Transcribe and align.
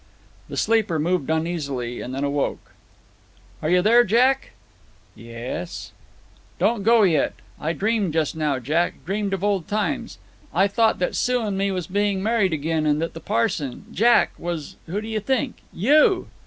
The 0.49 0.57
sleeper 0.57 0.97
moved 0.97 1.29
uneasily, 1.29 2.01
and 2.01 2.11
then 2.15 2.23
awoke. 2.23 2.71
"Are 3.61 3.69
you 3.69 3.83
there 3.83 4.03
Jack?" 4.03 4.53
"Yes." 5.13 5.91
"Don't 6.57 6.81
go 6.81 7.03
yet. 7.03 7.33
I 7.59 7.73
dreamed 7.73 8.13
just 8.13 8.35
now, 8.35 8.57
Jack 8.57 9.05
dreamed 9.05 9.31
of 9.31 9.43
old 9.43 9.67
times. 9.67 10.17
I 10.55 10.67
thought 10.67 10.97
that 10.97 11.15
Sue 11.15 11.41
and 11.43 11.55
me 11.55 11.69
was 11.69 11.85
being 11.85 12.23
married 12.23 12.51
agin, 12.51 12.87
and 12.87 12.99
that 12.99 13.13
the 13.13 13.19
parson, 13.19 13.85
Jack, 13.91 14.31
was 14.39 14.75
who 14.87 15.01
do 15.01 15.07
you 15.07 15.19
think? 15.19 15.57
you!" 15.71 16.25